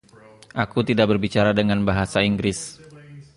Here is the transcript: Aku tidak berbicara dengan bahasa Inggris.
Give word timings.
Aku 0.63 0.79
tidak 0.89 1.05
berbicara 1.13 1.51
dengan 1.59 1.79
bahasa 1.89 2.19
Inggris. 2.29 2.59